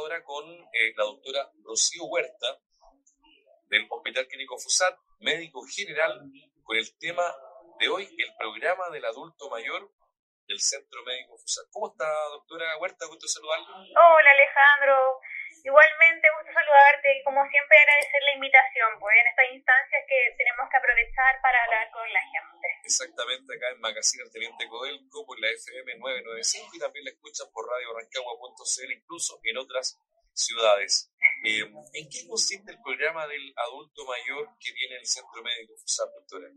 ahora 0.00 0.22
con 0.24 0.44
eh, 0.48 0.92
la 0.96 1.04
doctora 1.04 1.50
Rocío 1.62 2.04
Huerta 2.04 2.58
del 3.68 3.86
Hospital 3.88 4.26
Clínico 4.26 4.58
FUSAT, 4.58 4.98
médico 5.20 5.60
general, 5.66 6.22
con 6.64 6.76
el 6.76 6.98
tema 6.98 7.22
de 7.78 7.88
hoy, 7.88 8.04
el 8.04 8.34
programa 8.38 8.88
del 8.90 9.04
adulto 9.04 9.50
mayor 9.50 9.90
del 10.48 10.58
Centro 10.58 11.04
Médico 11.04 11.36
FUSAT. 11.36 11.66
¿Cómo 11.70 11.90
está, 11.92 12.06
doctora 12.32 12.78
Huerta? 12.78 13.06
Gusto 13.06 13.28
saludarla. 13.28 13.68
Hola, 13.76 14.30
Alejandro. 14.30 15.20
Igualmente, 15.64 16.28
gusto 16.36 16.52
saludarte 16.52 17.08
y 17.16 17.22
como 17.22 17.44
siempre 17.48 17.76
agradecer 17.76 18.22
la 18.22 18.34
invitación, 18.34 18.90
pues 18.98 19.16
en 19.20 19.26
estas 19.28 19.46
instancias 19.52 20.02
que 20.08 20.20
tenemos 20.36 20.64
que 20.70 20.76
aprovechar 20.76 21.32
para 21.42 21.64
hablar 21.64 21.90
con 21.92 22.06
la 22.12 22.20
gente. 22.20 22.66
Exactamente, 22.84 23.48
acá 23.54 23.68
en 23.70 23.80
Magazine 23.80 24.24
El 24.24 24.32
Teniente 24.32 24.68
Codelco, 24.68 25.26
por 25.26 25.38
la 25.40 25.50
FM 25.50 26.00
995 26.00 26.76
y 26.76 26.78
también 26.80 27.04
la 27.04 27.12
escuchan 27.12 27.48
por 27.52 27.68
Radio 27.68 27.92
Rancagua.cl, 27.92 28.92
incluso 28.92 29.40
en 29.44 29.56
otras 29.58 30.00
ciudades. 30.32 31.12
Eh, 31.44 31.64
¿En 31.68 32.04
qué 32.08 32.26
consiste 32.26 32.72
el 32.72 32.80
programa 32.80 33.26
del 33.26 33.52
adulto 33.56 34.04
mayor 34.06 34.56
que 34.60 34.72
tiene 34.72 34.96
el 34.96 35.06
Centro 35.06 35.42
Médico 35.42 35.76
FUSAP, 35.76 36.08
doctora? 36.14 36.48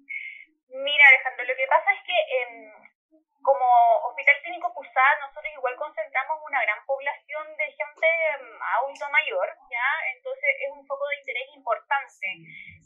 Mira, 0.70 1.04
Alejandro, 1.08 1.46
lo 1.46 1.56
que 1.56 1.68
pasa 1.68 1.94
es 1.94 2.02
que 2.08 2.18
eh, 2.18 2.93
como 3.44 3.66
Hospital 4.08 4.42
Clínico 4.42 4.74
PUSAD, 4.74 5.20
nosotros 5.20 5.52
igual 5.54 5.76
concentramos 5.76 6.40
una 6.44 6.62
gran 6.62 6.86
población 6.86 7.46
de 7.58 7.66
gente 7.72 8.08
mm, 8.40 8.62
adulto 8.80 9.10
mayor, 9.12 9.48
¿ya? 9.70 9.90
Entonces 10.16 10.50
es 10.66 10.72
un 10.72 10.86
foco 10.88 11.08
de 11.10 11.18
interés 11.18 11.48
importante. 11.54 12.28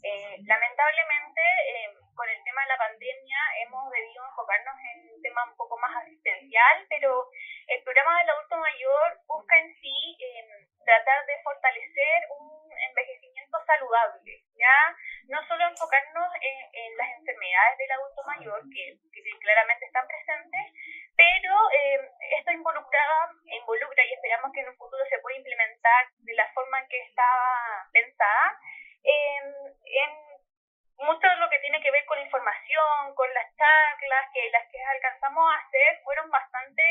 Eh, 0.02 0.36
lamentablemente, 0.44 1.42
eh, 1.68 1.94
con 2.18 2.28
el 2.28 2.42
tema 2.42 2.62
de 2.62 2.68
la 2.68 2.78
pandemia, 2.78 3.38
hemos 3.62 3.90
debido 3.90 4.26
enfocarnos 4.26 4.74
en 4.92 5.14
un 5.14 5.22
tema 5.22 5.44
un 5.44 5.56
poco 5.56 5.78
más 5.78 5.94
asistencial, 6.02 6.86
pero 6.90 7.30
el 7.68 7.82
programa 7.84 8.18
del 8.18 8.30
adulto 8.30 8.56
mayor 8.56 9.20
busca 9.26 9.56
en 9.56 9.70
sí 9.78 10.16
eh, 10.18 10.66
tratar 10.84 11.24
de 11.26 11.42
fortalecer 11.44 12.18
un 12.40 12.72
envejecimiento 12.90 13.58
saludable, 13.64 14.42
¿ya? 14.56 14.96
No 15.28 15.38
solo 15.46 15.68
enfocarnos 15.68 16.28
en, 16.40 16.96
las 16.96 17.10
enfermedades 17.20 17.78
del 17.78 17.92
adulto 17.92 18.22
mayor, 18.24 18.62
que, 18.74 18.98
claramente 19.38 19.86
están 19.86 20.06
presentes, 20.08 20.72
pero 21.16 21.54
eh, 21.70 22.00
esto 22.38 22.50
involucra, 22.50 23.30
involucra 23.44 24.04
y 24.04 24.12
esperamos 24.14 24.50
que 24.52 24.60
en 24.60 24.70
un 24.70 24.76
futuro 24.76 25.04
se 25.08 25.18
pueda 25.20 25.36
implementar 25.36 26.06
de 26.18 26.34
la 26.34 26.50
forma 26.52 26.80
en 26.80 26.88
que 26.88 27.00
estaba 27.02 27.86
pensada, 27.92 28.58
en 29.04 30.28
mucho 30.98 31.26
de 31.28 31.36
lo 31.36 31.48
que 31.48 31.58
tiene 31.60 31.80
que 31.80 31.90
ver 31.90 32.04
con 32.06 32.18
la 32.18 32.24
información, 32.24 33.14
con 33.14 33.32
las 33.32 33.46
charlas, 33.56 34.30
que 34.32 34.50
las 34.50 34.66
que 34.68 34.82
alcanzamos 34.82 35.44
a 35.50 35.58
hacer 35.58 36.00
fueron 36.02 36.28
bastante 36.30 36.82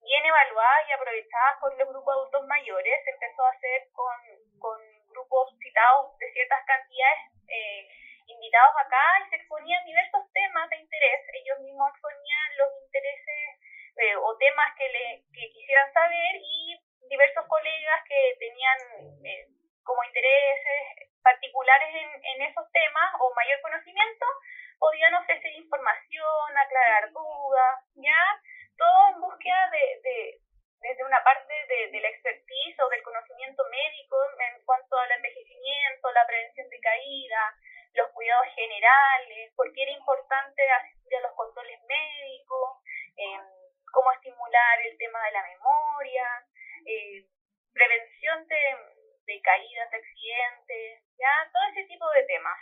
bien 0.00 0.24
evaluadas 0.24 0.88
y 0.88 0.92
aprovechadas 0.92 1.58
por 1.60 1.74
los 1.76 1.88
grupos 1.88 2.14
de 2.14 2.20
adultos 2.20 2.46
mayores. 2.46 3.04
Se 3.04 3.10
empezó 3.10 3.44
a 3.44 3.50
hacer 3.50 3.88
con, 3.92 4.16
con 4.58 4.80
de 6.18 6.32
ciertas 6.32 6.64
cantidades 6.66 7.20
eh, 7.48 7.88
invitados 8.26 8.74
acá 8.78 9.04
y 9.24 9.30
se 9.30 9.36
exponían 9.36 9.84
diversos 9.84 10.22
temas 10.32 10.68
de 10.70 10.76
interés. 10.76 11.20
Ellos 11.32 11.60
mismos 11.60 11.90
exponían 11.90 12.56
los 12.58 12.70
intereses 12.82 13.46
eh, 13.96 14.16
o 14.16 14.36
temas 14.38 14.74
que, 14.76 14.88
le, 14.88 15.22
que 15.32 15.50
quisieran 15.52 15.92
saber 15.92 16.36
y 16.42 16.80
diversos 17.08 17.46
colegas 17.46 18.02
que 18.08 18.36
tenían 18.38 18.78
eh, 19.24 19.46
como 19.84 20.02
intereses 20.04 21.10
particulares 21.22 21.88
en, 21.94 22.10
en 22.24 22.42
esos 22.50 22.66
temas 22.72 23.14
o 23.20 23.34
mayor 23.34 23.60
conocimiento 23.60 24.26
podían 24.78 25.14
ofrecer 25.14 25.52
información, 25.52 26.58
aclarar 26.58 27.10
dudas, 27.10 27.80
¿ya? 27.94 28.22
todo 28.76 29.08
en 29.14 29.20
búsqueda 29.20 29.70
de, 29.70 30.40
desde 30.80 31.04
una 31.04 31.22
parte 31.24 31.52
de, 31.68 31.90
de, 31.90 32.00
la 32.00 32.08
expertise 32.08 32.78
o 32.80 32.88
del 32.88 33.02
conocimiento 33.02 33.62
médico 33.70 34.16
en 34.38 34.64
cuanto 34.64 34.96
al 34.98 35.10
envejecimiento, 35.12 36.12
la 36.12 36.26
prevención 36.26 36.68
de 36.68 36.80
caída, 36.80 37.56
los 37.94 38.10
cuidados 38.12 38.46
generales, 38.54 39.52
por 39.56 39.72
qué 39.72 39.82
era 39.82 39.92
importante 39.92 40.62
asistir 40.70 41.16
a 41.16 41.20
los 41.22 41.34
controles 41.34 41.80
médicos, 41.88 42.82
eh, 43.16 43.40
cómo 43.92 44.12
estimular 44.12 44.80
el 44.84 44.98
tema 44.98 45.24
de 45.24 45.32
la 45.32 45.42
memoria, 45.42 46.46
eh, 46.84 47.26
prevención 47.72 48.46
de, 48.46 48.62
de 49.26 49.40
caídas, 49.40 49.90
de 49.90 49.96
accidentes, 49.96 51.02
ya 51.18 51.50
todo 51.52 51.64
ese 51.72 51.88
tipo 51.88 52.08
de 52.10 52.22
temas. 52.24 52.58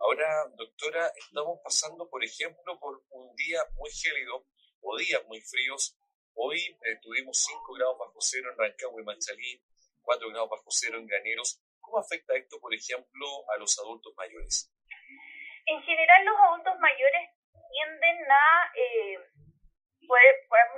Ahora, 0.00 0.44
doctora, 0.56 1.10
estamos 1.16 1.58
pasando, 1.64 2.08
por 2.08 2.22
ejemplo, 2.22 2.78
por 2.78 3.02
un 3.10 3.34
día 3.34 3.60
muy 3.74 3.90
gélido 3.90 4.46
o 4.80 4.96
días 4.96 5.24
muy 5.26 5.40
fríos. 5.40 5.97
Hoy 6.40 6.54
eh, 6.86 6.94
tuvimos 7.02 7.34
5 7.34 7.74
grados 7.74 7.98
bajo 7.98 8.14
cero 8.22 8.54
en 8.54 8.58
Rancagua 8.58 9.02
y 9.02 9.04
Manchalí, 9.04 9.58
4 10.06 10.30
grados 10.30 10.48
bajo 10.48 10.70
cero 10.70 10.94
en 10.94 11.06
Graneros. 11.10 11.58
¿Cómo 11.82 11.98
afecta 11.98 12.38
esto, 12.38 12.62
por 12.62 12.70
ejemplo, 12.70 13.26
a 13.50 13.58
los 13.58 13.74
adultos 13.82 14.14
mayores? 14.14 14.70
En 15.66 15.82
general, 15.82 16.24
los 16.24 16.38
adultos 16.38 16.78
mayores 16.78 17.34
tienden 17.50 18.22
a, 18.30 18.70
eh, 18.70 19.18
por, 20.06 20.20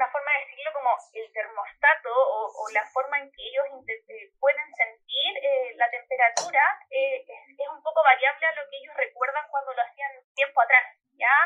una 0.00 0.08
forma 0.08 0.32
de 0.32 0.48
decirlo, 0.48 0.72
como 0.72 0.96
el 1.12 1.28
termostato 1.28 2.08
o, 2.08 2.64
la 2.72 2.84
forma 2.96 3.20
en 3.20 3.28
que 3.28 3.44
ellos 3.44 3.84
eh, 3.84 4.32
pueden 4.40 4.64
sentir 4.72 5.30
eh, 5.44 5.76
la 5.76 5.90
temperatura 5.90 6.64
es, 6.88 7.28
un 7.68 7.82
poco 7.84 8.00
variable 8.00 8.46
a 8.46 8.56
lo 8.56 8.64
que 8.70 8.80
ellos 8.80 8.96
recuerdan 8.96 9.44
cuando 9.52 9.74
lo 9.74 9.82
hacían 9.82 10.24
tiempo 10.32 10.56
atrás, 10.62 10.96
¿ya? 11.20 11.36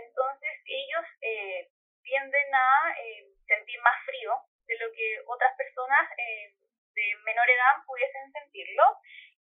Entonces, 0.00 0.48
ellos 0.64 1.04
tienden 2.02 2.54
a 2.54 2.96
sentir 3.50 3.80
más 3.82 3.98
frío 4.06 4.32
de 4.66 4.78
lo 4.78 4.92
que 4.94 5.18
otras 5.26 5.50
personas 5.58 6.06
eh, 6.16 6.54
de 6.94 7.06
menor 7.26 7.50
edad 7.50 7.82
pudiesen 7.86 8.30
sentirlo. 8.30 8.84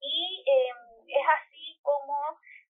Y 0.01 0.43
eh, 0.49 0.73
es 1.07 1.25
así 1.37 1.79
como 1.83 2.17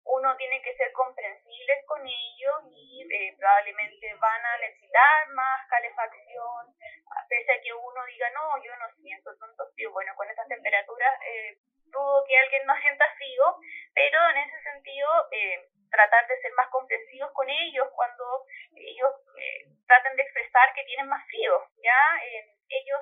uno 0.05 0.37
tiene 0.37 0.61
que 0.61 0.77
ser 0.77 0.93
comprensible 0.93 1.73
con 1.87 2.03
ellos 2.05 2.57
y 2.75 3.07
probablemente 3.39 4.15
van 4.15 4.45
a 4.45 4.59
necesitar 4.59 5.29
más 5.29 5.67
calefacción, 5.69 6.75
pese 7.29 7.53
a 7.53 7.61
que 7.61 7.73
uno 7.73 8.05
diga, 8.07 8.29
no, 8.31 8.63
yo 8.63 8.75
no 8.77 8.91
siento 9.01 9.31
tanto 9.39 9.65
frío. 9.75 9.93
Bueno, 9.93 10.13
con 10.17 10.29
estas 10.29 10.49
temperaturas 10.49 11.21
dudo 11.87 12.25
que 12.27 12.37
alguien 12.37 12.67
no 12.67 12.75
sienta 12.81 13.05
frío, 13.15 13.57
pero 13.95 14.19
en 14.31 14.37
ese 14.39 14.63
sentido 14.63 15.09
tratar 15.93 16.27
de 16.27 16.41
ser 16.41 16.53
más 16.55 16.69
comprensivos 16.71 17.31
con 17.33 17.49
ellos 17.49 17.87
cuando 17.95 18.25
ellos 18.75 19.13
eh, 19.37 19.69
traten 19.87 20.17
de 20.17 20.23
expresar 20.23 20.73
que 20.75 20.85
tienen 20.85 21.09
más 21.09 21.25
frío, 21.29 21.53
¿ya? 21.85 22.01
Eh, 22.25 22.57
ellos 22.69 23.01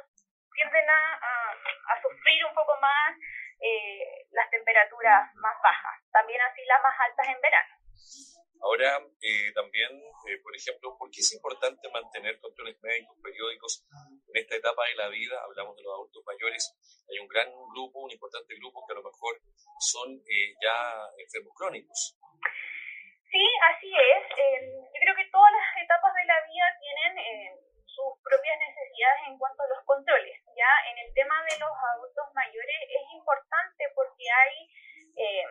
tienden 0.52 0.90
a, 0.90 1.54
a, 1.94 2.02
sufrir 2.02 2.44
un 2.44 2.54
poco 2.54 2.74
más 2.82 3.16
eh, 3.62 4.26
las 4.32 4.50
temperaturas 4.50 5.32
más 5.36 5.54
bajas, 5.62 6.02
también 6.10 6.40
así 6.42 6.64
las 6.66 6.82
más 6.82 6.94
altas 6.98 7.26
en 7.28 7.40
verano. 7.40 7.74
Ahora, 8.62 9.00
también, 9.54 9.88
por 10.42 10.54
ejemplo, 10.54 10.94
¿por 10.98 11.10
qué 11.10 11.20
es 11.20 11.32
importante 11.32 11.88
mantener 11.88 12.38
controles 12.40 12.76
médicos 12.82 13.16
periódicos 13.22 13.86
en 14.28 14.36
esta 14.36 14.56
etapa 14.56 14.84
de 14.84 14.96
la 14.96 15.08
vida? 15.08 15.40
Hablamos 15.42 15.76
de 15.76 15.82
los 15.82 15.94
adultos 15.94 16.22
mayores. 16.26 16.76
Hay 17.08 17.18
un 17.20 17.28
gran 17.28 17.48
grupo, 17.72 18.00
un 18.00 18.10
importante 18.10 18.54
grupo 18.56 18.84
que 18.86 18.92
a 18.92 18.96
lo 18.96 19.02
mejor 19.02 19.40
son 20.20 20.56
ya 20.60 20.76
enfermos 21.18 21.54
crónicos. 21.56 22.16
Sí, 23.30 23.46
así 23.70 23.90
es. 23.94 24.22
Eh, 24.36 24.60
yo 24.66 24.98
creo 25.00 25.16
que 25.16 25.30
todas 25.30 25.52
las 25.52 25.82
etapas 25.82 26.12
de 26.14 26.24
la 26.26 26.38
vida 26.46 26.66
tienen 26.80 27.18
eh, 27.18 27.54
sus 27.86 28.18
propias 28.26 28.58
necesidades 28.58 29.20
en 29.28 29.38
cuanto 29.38 29.62
a 29.62 29.68
los 29.68 29.84
controles. 29.86 30.36
Ya 30.56 30.72
en 30.90 30.98
el 30.98 31.14
tema 31.14 31.34
de 31.46 31.58
los 31.58 31.70
adultos 31.94 32.26
mayores 32.34 32.78
es 32.90 33.04
importante 33.14 33.86
porque 33.94 34.24
hay 34.26 34.54
eh, 35.16 35.46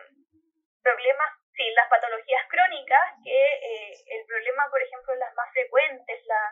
problemas, 0.82 1.28
sí, 1.56 1.64
las 1.72 1.88
patologías 1.88 2.44
crónicas, 2.48 3.16
que 3.24 3.40
el 4.06 4.26
problema, 4.26 4.68
por 4.70 4.82
ejemplo, 4.82 5.14
las 5.16 5.34
más 5.34 5.48
frecuentes, 5.52 6.26
la, 6.26 6.42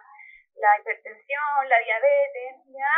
la 0.58 0.78
hipertensión, 0.80 1.68
la 1.68 1.78
diabetes, 1.78 2.56
ya 2.66 2.94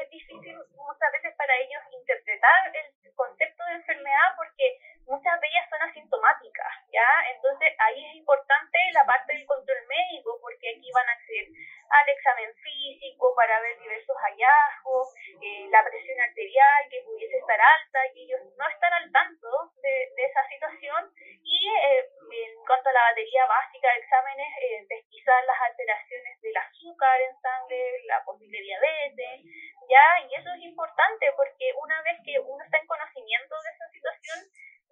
es 0.00 0.10
difícil 0.10 0.56
muchas 0.74 1.12
veces 1.12 1.34
para 1.36 1.54
ellos 1.56 1.82
interpretar 1.92 2.74
el 2.74 3.14
concepto 3.14 3.64
de 3.64 3.72
enfermedad 3.74 4.34
porque 4.36 4.78
muchas 5.06 5.40
de 5.40 5.48
ellas 5.48 5.68
son 5.68 5.82
asintomáticas, 5.82 6.72
¿ya? 6.90 7.08
Entonces 7.34 7.72
ahí 7.78 8.04
es 8.06 8.14
importante 8.16 8.78
la 8.92 9.04
parte 9.04 9.32
del 9.32 9.46
control 9.46 9.78
médico, 9.86 10.38
porque 10.40 10.70
aquí 10.70 10.88
van 10.94 11.08
a 11.08 11.12
acceder 11.12 11.48
al 11.90 12.08
examen 12.08 12.50
físico 12.56 13.34
para 13.36 13.60
ver 13.60 13.78
diversos 13.78 14.16
hallazgos, 14.16 15.14
eh, 15.42 15.68
la 15.70 15.84
presión 15.84 16.20
arterial 16.20 16.88
que 16.90 17.02
pudiese 17.02 17.36
estar 17.36 17.60
alta, 17.60 18.00
y 18.14 18.24
ellos 18.24 18.40
no 18.56 18.68
están 18.68 18.92
al 18.92 19.12
tanto 19.12 19.48
de, 19.82 20.10
esa 20.16 20.48
situación, 20.48 21.12
y 21.44 21.68
eh, 21.68 22.00
en 22.00 22.64
cuanto 22.64 22.88
a 22.88 22.92
la 22.92 23.12
batería 23.12 23.46
básica 23.46 23.92
de 23.92 24.00
exámenes, 24.00 24.48
eh, 24.62 24.86
pesquisar 24.88 25.44
las 25.44 25.60
alteraciones 25.68 26.40
del 26.40 26.56
azúcar 26.56 27.20
en 27.20 27.40
sangre, 27.40 28.00
la 28.06 28.24
posible 28.24 28.58
diabetes, 28.58 29.44
¿ya? 29.88 30.06
Y 30.26 30.34
eso 30.34 30.48
es 30.56 30.62
importante 30.64 31.30
porque 31.36 31.72
una 31.76 32.00
vez 32.02 32.18
que 32.24 32.40
uno 32.40 32.64
está 32.64 32.78
en 32.78 32.86
conocimiento 32.86 33.54
de 33.60 33.70
esa 33.70 33.88
situación, 33.92 34.38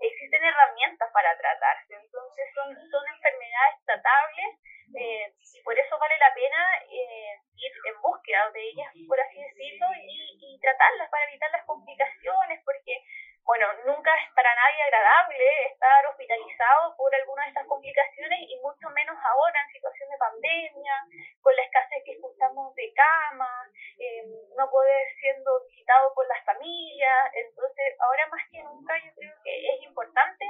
existen 0.03 0.45
herramientas 0.45 1.09
para 1.13 1.37
tratarse. 1.39 1.95
Entonces 1.95 2.47
son, 2.55 2.75
son 2.91 3.05
enfermedades 3.07 3.77
tratables 3.87 4.51
eh, 4.99 5.33
y 5.55 5.63
por 5.63 5.79
eso 5.79 5.99
vale 5.99 6.19
la 6.19 6.35
pena 6.35 6.61
eh, 6.91 7.39
ir 7.57 7.73
en 7.87 8.01
búsqueda 8.03 8.51
de 8.51 8.63
ellas, 8.63 8.89
por 9.09 9.21
así 9.21 9.41
decirlo, 9.41 9.87
y, 9.97 10.55
y 10.55 10.61
tratarlas 10.61 11.09
para 11.11 11.25
evitar 11.25 11.51
las 11.51 11.65
complicaciones, 11.65 12.61
porque 12.65 13.03
bueno, 13.45 13.67
nunca 13.85 14.11
es 14.15 14.33
para 14.35 14.55
nadie 14.55 14.83
agradable 14.83 15.45
estar 15.73 16.07
hospitalizado 16.07 16.97
por 16.97 17.13
alguna 17.15 17.43
de 17.43 17.49
estas 17.49 17.67
complicaciones 17.67 18.39
y 18.49 18.57
mucho 18.63 18.89
menos 18.91 19.17
ahora 19.19 19.61
en 19.61 19.73
situación 19.73 20.09
de 20.11 20.19
pandemia, 20.19 20.95
con 21.43 21.55
la 21.57 21.63
escasez 21.63 22.03
que 22.05 22.13
escuchamos 22.13 22.75
de 22.77 22.93
cama, 22.95 23.51
eh, 23.99 24.23
no 24.57 24.71
poder 24.71 25.07
siendo 25.21 25.51
visitado 25.67 26.15
por 26.15 26.27
las 26.29 26.45
familias. 26.45 27.31
Entonces, 27.35 27.97
ahora 27.99 28.27
más 28.29 28.47
que 28.49 28.63
nunca 28.63 28.95
yo 29.05 29.11
creo 29.17 29.35
que 29.43 29.75
es 29.75 29.83
importante 29.83 30.47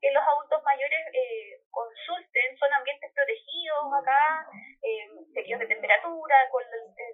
que 0.00 0.12
los 0.12 0.22
adultos 0.22 0.62
mayores 0.64 1.00
eh, 1.14 1.64
consulten, 1.70 2.58
son 2.58 2.72
ambientes 2.74 3.10
protegidos 3.14 3.88
acá, 3.98 4.46
eh, 4.82 5.08
de 5.32 5.66
temperatura, 5.66 6.36
con 6.50 6.62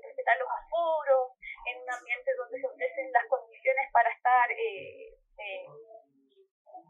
respetar 0.03 0.39
los 0.39 0.49
aforos, 0.51 1.39
en 1.67 1.83
un 1.83 1.91
ambiente 1.91 2.35
donde 2.37 2.61
se 2.61 2.67
ofrecen 2.67 3.13
las 3.13 3.27
condiciones 3.27 3.91
para 3.93 4.11
estar 4.11 4.51
eh, 4.51 5.15
eh, 5.41 5.67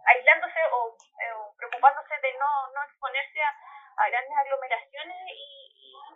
aislándose 0.06 0.61
o, 0.73 0.97
eh, 0.97 1.35
preocupándose 1.56 2.15
de 2.23 2.33
no, 2.35 2.51
no 2.75 2.83
exponerse 2.83 3.41
a, 3.43 4.09
grandes 4.11 4.37
aglomeraciones 4.37 5.17
y, 5.29 5.59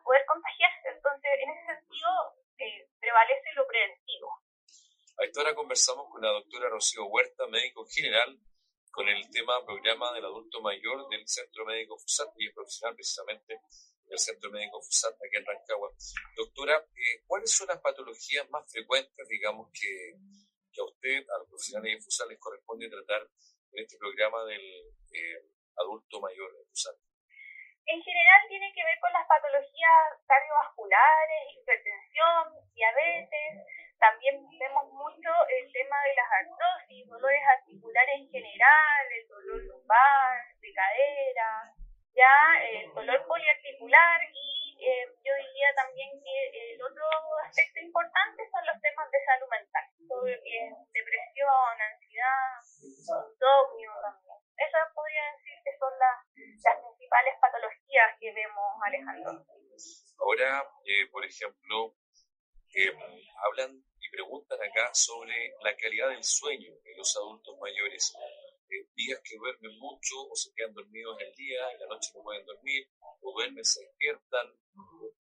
poder 0.02 0.24
contagiarse. 0.26 0.88
Entonces, 0.88 1.30
en 1.40 1.50
ese 1.50 1.66
sentido, 1.66 2.10
eh, 2.58 2.88
prevalece 3.00 3.52
lo 3.54 3.66
preventivo. 3.66 4.28
Ahora 5.36 5.54
conversamos 5.74 6.06
con 6.08 6.22
la 6.22 6.30
doctora 6.30 6.68
Rocío 6.68 7.04
Huerta, 7.06 7.48
médico 7.48 7.84
general, 7.90 8.38
con 8.92 9.08
el 9.08 9.28
tema 9.34 9.58
programa 9.66 10.12
del 10.12 10.24
adulto 10.24 10.60
mayor 10.62 11.08
del 11.08 11.26
Centro 11.26 11.66
Médico 11.66 11.98
FUSAT 11.98 12.30
y 12.38 12.46
es 12.46 12.54
profesional 12.54 12.94
precisamente 12.94 13.58
del 14.06 14.18
Centro 14.20 14.52
Médico 14.52 14.80
FUSAT 14.80 15.14
aquí 15.18 15.34
en 15.34 15.44
Rancagua. 15.44 15.90
Doctora, 16.36 16.78
¿cuáles 17.26 17.50
son 17.50 17.66
las 17.66 17.80
patologías 17.80 18.48
más 18.50 18.70
frecuentes, 18.70 19.26
digamos, 19.26 19.66
que, 19.74 20.14
que 20.70 20.80
a 20.80 20.84
usted, 20.84 21.26
a 21.26 21.38
los 21.42 21.48
profesionales 21.48 21.90
de 21.90 22.02
FUSAT, 22.06 22.28
les 22.28 22.38
corresponde 22.38 22.88
tratar 22.88 23.26
en 23.72 23.82
este 23.82 23.98
programa 23.98 24.44
del 24.44 24.62
eh, 24.62 25.42
adulto 25.74 26.20
mayor 26.20 26.54
de 26.54 26.70
FUSAT? 26.70 26.94
En 27.86 28.00
general 28.00 28.40
tiene 28.46 28.70
que 28.70 28.84
ver 28.84 28.98
con 29.02 29.10
las 29.10 29.26
patologías 29.26 30.22
cardiovasculares, 30.22 31.50
hipertensión, 31.50 32.62
diabetes. 32.70 33.83
También 34.04 34.36
vemos 34.60 34.84
mucho 34.92 35.30
el 35.48 35.72
tema 35.72 35.96
de 36.04 36.12
las 36.12 36.28
artrosis, 36.28 37.08
dolores 37.08 37.40
articulares 37.56 38.20
en 38.20 38.28
general, 38.28 39.00
el 39.08 39.26
dolor 39.28 39.64
lumbar, 39.64 40.44
de 40.60 40.72
cadera, 40.74 41.72
ya 42.12 42.36
el 42.68 42.92
dolor 42.92 43.24
poliarticular 43.26 44.20
y 44.28 44.76
eh, 44.76 45.08
yo 45.24 45.32
diría 45.40 45.72
también 45.74 46.20
que 46.20 46.36
el 46.52 46.82
otro 46.82 47.04
aspecto 47.48 47.80
importante 47.80 48.44
son 48.52 48.60
los 48.66 48.76
temas 48.82 49.10
de 49.10 49.24
salud 49.24 49.48
mental 49.48 49.88
depresión, 50.92 51.72
ansiedad, 51.80 52.60
insomnio 52.84 53.90
también. 54.04 54.36
Esas 54.52 54.92
podría 54.92 55.32
decir 55.32 55.56
que 55.64 55.72
son 55.80 55.92
las, 55.96 56.20
las 56.60 56.76
principales 56.76 57.34
patologías 57.40 58.20
que 58.20 58.32
vemos, 58.36 58.68
Alejandro. 58.84 59.48
Ahora, 60.20 60.60
eh, 60.84 61.08
por 61.10 61.24
ejemplo, 61.24 61.96
eh, 62.74 62.92
hablan 63.48 63.82
preguntan 64.14 64.58
acá 64.62 64.94
sobre 64.94 65.54
la 65.62 65.74
calidad 65.76 66.08
del 66.10 66.22
sueño 66.22 66.70
en 66.84 66.96
los 66.96 67.16
adultos 67.16 67.58
mayores. 67.58 68.14
Eh, 68.70 68.86
días 68.94 69.20
que 69.22 69.36
duermen 69.36 69.78
mucho 69.78 70.14
o 70.30 70.34
se 70.34 70.54
quedan 70.54 70.72
dormidos 70.72 71.20
en 71.20 71.26
el 71.26 71.34
día, 71.34 71.70
en 71.70 71.80
la 71.80 71.86
noche 71.86 72.10
no 72.14 72.22
pueden 72.22 72.46
dormir, 72.46 72.86
o 73.20 73.32
duermen, 73.32 73.64
se 73.64 73.82
despiertan. 73.82 74.46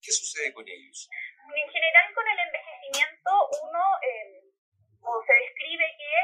¿Qué 0.00 0.12
sucede 0.12 0.52
con 0.52 0.68
ellos? 0.68 1.08
En 1.56 1.68
general, 1.70 2.14
con 2.14 2.24
el 2.28 2.38
envejecimiento, 2.38 3.30
uno 3.64 3.82
o 5.02 5.22
se 5.26 5.34
describe 5.34 5.86
que 5.98 6.14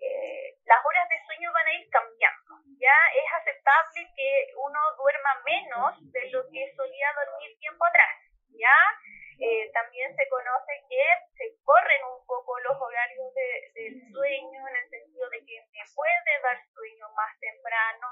eh, 0.00 0.56
las 0.64 0.80
horas 0.84 1.08
de 1.08 1.18
sueño 1.26 1.52
van 1.52 1.66
a 1.66 1.74
ir 1.74 1.88
cambiando. 1.90 2.50
Ya 2.78 2.96
es 3.12 3.28
aceptable 3.42 4.08
que 4.16 4.30
uno 4.56 4.80
duerma 4.96 5.42
menos 5.44 6.12
de 6.12 6.30
lo 6.30 6.48
que 6.48 6.72
solía 6.74 7.08
dormir 7.12 7.58
tiempo 7.58 7.84
atrás. 7.84 8.16
Ya 8.56 8.76
eh, 9.40 9.70
también 9.72 10.14
se 10.16 10.28
conoce 10.28 10.72
que 10.88 11.04
se 11.36 11.44
corren 11.64 12.02
un 12.16 12.24
poco 12.26 12.58
los 12.60 12.76
horarios 12.80 13.32
del 13.34 14.12
sueño 14.12 14.68
en 14.68 14.76
el 14.76 14.90
sentido 14.90 15.28
de 15.30 15.44
que 15.44 15.60
me 15.72 15.84
puede 15.94 16.32
dar 16.42 16.58
sueño 16.72 17.08
más 17.16 17.32
temprano 17.40 18.08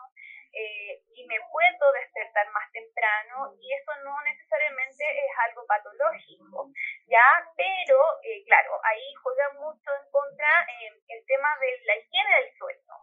eh, 0.52 1.05
y 1.12 1.26
me 1.26 1.37
puedo 1.52 1.93
despertar 1.93 2.48
más 2.50 2.72
temprano 2.72 3.52
y 3.60 3.72
eso 3.75 3.93
no 4.02 4.17
necesariamente 4.25 5.05
es 5.05 5.32
algo 5.46 5.67
patológico, 5.67 6.72
¿ya? 7.06 7.26
Pero, 7.55 8.00
eh, 8.25 8.43
claro, 8.46 8.81
ahí 8.82 9.14
juega 9.22 9.52
mucho 9.60 9.90
en 9.93 10.10
contra 10.10 10.67
eh, 10.81 10.90
el 11.08 11.26
tema 11.26 11.55
de 11.60 11.69
la 11.84 11.96
higiene 11.96 12.34
del 12.40 12.56
sueño, 12.56 12.94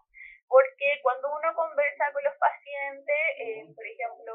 porque 0.47 0.99
cuando 1.03 1.29
uno 1.37 1.53
conversa 1.53 2.11
con 2.11 2.23
los 2.23 2.35
pacientes, 2.37 3.75
por 3.75 3.85
ejemplo, 3.85 4.33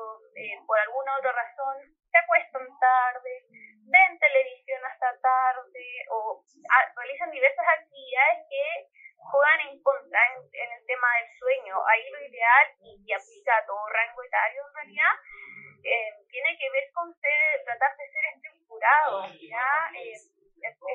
por 0.66 0.78
alguna 0.78 1.18
otra 1.18 1.32
razón, 1.32 1.76
se 2.10 2.18
acuestan 2.18 2.66
tarde, 2.78 3.44
ven 3.90 4.18
televisión 4.18 4.84
hasta 4.86 5.18
tarde 5.20 5.86
o 6.10 6.44
ah, 6.70 6.92
realizan 6.96 7.30
diversas 7.30 7.66
actividades 7.66 8.46
que 8.48 8.90
juegan 9.20 9.60
en 9.68 9.82
contra 9.82 10.20
en, 10.34 10.72
el 10.72 10.86
tema 10.86 11.08
del 11.20 11.28
sueño. 11.38 11.74
Ahí 12.00 12.08
lo 12.08 12.24
ideal, 12.24 12.66
y, 12.80 13.12
aplica 13.12 13.58
a 13.58 13.66
todo 13.66 13.86
rango 13.92 14.22
etario 14.24 14.62
en 14.66 14.74
realidad, 14.74 15.14
eh, 15.84 16.16
tiene 16.30 16.56
que 16.56 16.70
ver 16.70 16.88
con 16.94 17.12
ser, 17.20 17.64
tratar 17.64 17.94
de 17.96 18.08
ser 18.08 18.24
estructurado, 18.36 19.28
¿ya? 19.36 19.68
Eh, 20.00 20.16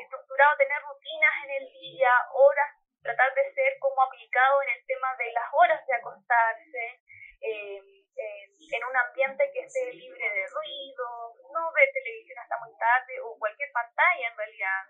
estructurado, 0.02 0.58
tener 0.58 0.82
rutinas 0.82 1.34
en 1.46 1.52
el 1.62 1.70
día, 1.70 2.10
horas, 2.34 2.74
tratar 3.04 3.36
de 3.36 3.54
ser 3.54 3.78
como 3.78 4.02
aplicado 4.02 4.64
en 4.64 4.70
el 4.70 4.86
tema 4.88 5.16
de 5.18 5.32
las 5.32 5.46
horas 5.54 5.86
de 5.86 5.94
acostarse, 5.94 7.02
eh, 7.42 7.82
en 8.18 8.84
un 8.84 8.98
ambiente 8.98 9.52
que 9.54 9.62
esté 9.62 9.94
libre 9.94 10.26
de 10.26 10.48
ruido, 10.48 11.36
no 11.54 11.72
ver 11.74 11.90
televisión 11.94 12.40
hasta 12.40 12.58
muy 12.66 12.76
tarde 12.80 13.22
o 13.22 13.38
cualquier 13.38 13.72
pantalla 13.72 14.28
en 14.28 14.38
realidad, 14.38 14.82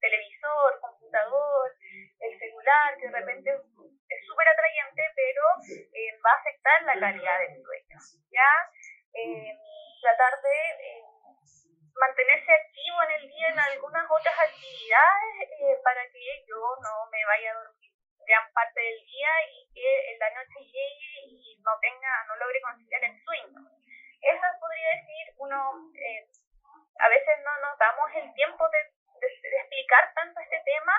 televisor, 0.00 0.80
computador, 0.80 1.72
el 2.20 2.38
celular, 2.38 2.96
que 3.00 3.08
de 3.08 3.12
repente 3.12 3.50
es 3.50 4.26
súper 4.26 4.48
atrayente, 4.48 5.02
pero 5.16 5.42
eh, 5.92 6.18
va 6.64 6.70
a 6.70 6.76
afectar 6.76 6.84
la 6.84 7.00
calidad 7.00 7.38
del 7.40 7.62
sueño. 7.62 7.98
¿ya? 8.30 8.50
Eh, 9.14 9.58
tratar 10.00 10.40
de 10.40 10.56
eh, 10.80 11.02
mantenerse 11.94 12.52
activo 12.52 13.02
en 13.02 13.10
el 13.22 13.28
día 13.28 13.48
en 13.48 13.58
algunas 13.58 14.04
otras 14.10 14.34
actividades 14.38 15.80
para 15.82 16.02
que 16.10 16.44
yo 16.48 16.60
no 16.82 17.10
me 17.10 17.24
vaya 17.24 17.52
a 17.52 17.54
dormir 17.54 17.92
gran 18.26 18.52
parte 18.52 18.80
del 18.80 19.00
día 19.04 19.30
y 19.52 19.68
que 19.74 20.12
en 20.12 20.18
la 20.18 20.30
noche 20.30 20.60
llegue 20.64 21.12
y 21.28 21.60
no 21.60 21.72
tenga, 21.80 22.24
no 22.28 22.36
logre 22.36 22.60
conciliar 22.60 23.04
el 23.04 23.24
sueño. 23.24 23.60
Eso 24.20 24.46
podría 24.58 24.88
decir, 24.96 25.34
uno, 25.36 25.92
a 26.98 27.08
veces 27.08 27.34
no 27.44 27.70
notamos 27.70 28.08
el 28.16 28.32
tiempo 28.34 28.64
de, 28.70 28.78
explicar 29.20 30.12
tanto 30.14 30.40
este 30.40 30.60
tema, 30.64 30.92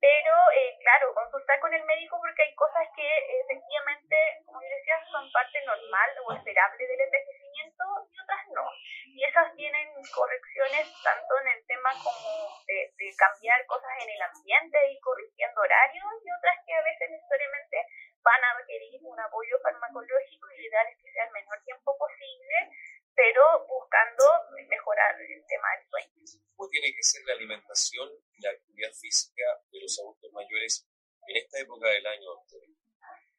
pero 0.00 0.34
eh, 0.56 0.78
claro, 0.80 1.12
consultar 1.12 1.60
con 1.60 1.74
el 1.74 1.84
médico 1.84 2.16
porque 2.18 2.42
hay 2.42 2.54
cosas 2.54 2.88
que 2.96 3.04
efectivamente, 3.44 4.16
como 4.46 4.60
decía, 4.60 4.96
son 5.12 5.30
parte 5.30 5.60
normal 5.66 6.10
o 6.24 6.32
esperable 6.32 6.86
del 6.86 7.00
envejecimiento 7.00 7.84
y 8.08 8.20
otras 8.20 8.48
no. 8.48 8.64
Y 9.12 9.24
esas 9.24 9.54
tienen 9.56 9.92
correcciones 10.14 10.88
tanto 11.04 11.32
en 11.44 11.48
el 11.48 11.66
tema 11.66 11.90
como 12.02 12.48
de, 12.66 12.88
cambiar 13.18 13.66
cosas 13.66 13.90
en 14.00 14.08
el 14.08 14.22
ambiente 14.22 14.78
y 14.88 15.00
corrigiendo 15.00 15.60
horarios 15.60 16.12
y 16.24 16.28
otras 16.32 16.56
que 16.64 16.72
a 16.72 16.82
veces 16.82 17.10
necesariamente 17.10 17.76
van 18.22 18.42
a 18.44 18.56
requerir 18.56 19.00
un 19.02 19.20
apoyo 19.20 19.58
farmacológico 19.62 20.48
y 20.52 20.64
ideal 20.64 20.86
es 20.88 20.96
que 20.96 21.12
sea 21.12 21.24
el 21.24 21.32
menor 21.32 21.60
tiempo 21.64 21.96
posible 21.98 22.72
pero 23.20 23.42
buscando 23.68 24.24
mejorar 24.66 25.12
el 25.20 25.44
tema 25.44 25.68
del 25.76 25.84
sueño. 25.90 26.40
¿Cómo 26.56 26.70
tiene 26.70 26.88
que 26.88 27.02
ser 27.02 27.20
la 27.26 27.34
alimentación 27.34 28.08
y 28.32 28.40
la 28.40 28.50
actividad 28.50 28.92
física 28.96 29.44
de 29.70 29.80
los 29.80 29.92
adultos 30.00 30.32
mayores 30.32 30.88
en 31.28 31.36
esta 31.36 31.60
época 31.60 31.88
del 31.88 32.06
año, 32.06 32.32
doctor? 32.32 32.60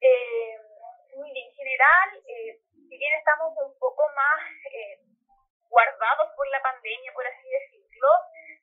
Eh, 0.01 0.53
en 1.18 1.50
general, 1.53 2.10
eh, 2.27 2.62
si 2.72 2.98
bien 2.98 3.13
estamos 3.18 3.58
un 3.58 3.74
poco 3.79 4.03
más 4.13 4.38
eh, 4.70 5.01
guardados 5.65 6.29
por 6.36 6.48
la 6.50 6.62
pandemia, 6.62 7.12
por 7.13 7.25
así 7.25 7.50
decirlo, 7.50 8.10